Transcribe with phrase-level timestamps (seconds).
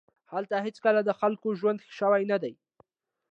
[0.31, 2.53] هلته هېڅکله د خلکو ژوند ښه شوی نه دی